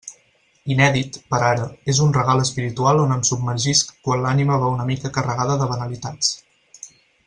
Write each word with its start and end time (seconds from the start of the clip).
Inèdit, 0.75 1.19
per 1.33 1.41
ara, 1.49 1.67
és 1.93 1.99
un 2.07 2.15
regal 2.17 2.41
espiritual 2.45 3.03
on 3.03 3.15
em 3.19 3.23
submergisc 3.31 3.95
quan 4.09 4.27
l'ànima 4.27 4.61
va 4.67 4.75
una 4.79 4.91
mica 4.93 5.17
carregada 5.21 5.63
de 5.65 5.73
banalitats. 5.77 6.39